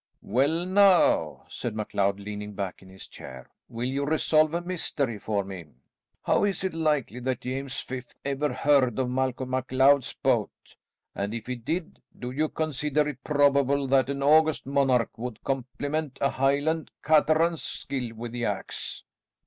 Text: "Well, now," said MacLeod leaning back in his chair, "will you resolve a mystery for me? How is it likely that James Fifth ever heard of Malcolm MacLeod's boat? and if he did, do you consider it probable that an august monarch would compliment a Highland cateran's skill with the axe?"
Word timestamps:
"Well, 0.23 0.65
now," 0.65 1.45
said 1.47 1.75
MacLeod 1.75 2.19
leaning 2.19 2.53
back 2.53 2.81
in 2.81 2.89
his 2.89 3.07
chair, 3.07 3.51
"will 3.69 3.87
you 3.87 4.03
resolve 4.03 4.51
a 4.55 4.61
mystery 4.61 5.19
for 5.19 5.43
me? 5.43 5.65
How 6.23 6.43
is 6.43 6.63
it 6.63 6.73
likely 6.73 7.19
that 7.19 7.41
James 7.41 7.79
Fifth 7.81 8.15
ever 8.25 8.51
heard 8.51 8.97
of 8.97 9.11
Malcolm 9.11 9.51
MacLeod's 9.51 10.13
boat? 10.13 10.75
and 11.13 11.35
if 11.35 11.45
he 11.45 11.53
did, 11.53 12.01
do 12.17 12.31
you 12.31 12.49
consider 12.49 13.07
it 13.07 13.23
probable 13.23 13.85
that 13.89 14.09
an 14.09 14.23
august 14.23 14.65
monarch 14.65 15.15
would 15.19 15.43
compliment 15.43 16.17
a 16.19 16.31
Highland 16.31 16.89
cateran's 17.05 17.61
skill 17.61 18.15
with 18.15 18.31
the 18.31 18.43
axe?" 18.45 19.03